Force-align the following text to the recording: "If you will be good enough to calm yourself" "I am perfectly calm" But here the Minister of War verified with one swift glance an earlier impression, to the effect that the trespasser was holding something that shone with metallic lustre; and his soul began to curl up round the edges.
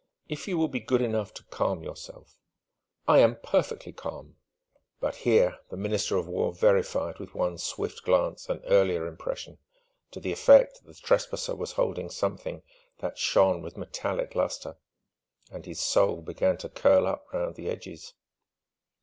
"If 0.27 0.47
you 0.47 0.57
will 0.57 0.67
be 0.67 0.79
good 0.79 1.03
enough 1.03 1.31
to 1.35 1.43
calm 1.43 1.83
yourself" 1.83 2.35
"I 3.07 3.19
am 3.19 3.37
perfectly 3.43 3.93
calm" 3.93 4.35
But 4.99 5.17
here 5.17 5.59
the 5.69 5.77
Minister 5.77 6.17
of 6.17 6.27
War 6.27 6.51
verified 6.51 7.19
with 7.19 7.35
one 7.35 7.59
swift 7.59 8.01
glance 8.01 8.49
an 8.49 8.63
earlier 8.65 9.05
impression, 9.05 9.59
to 10.09 10.19
the 10.19 10.31
effect 10.31 10.79
that 10.81 10.87
the 10.87 10.95
trespasser 10.95 11.53
was 11.55 11.73
holding 11.73 12.09
something 12.09 12.63
that 12.97 13.19
shone 13.19 13.61
with 13.61 13.77
metallic 13.77 14.33
lustre; 14.33 14.75
and 15.51 15.67
his 15.67 15.79
soul 15.79 16.23
began 16.23 16.57
to 16.57 16.69
curl 16.69 17.05
up 17.05 17.31
round 17.31 17.53
the 17.53 17.69
edges. 17.69 18.15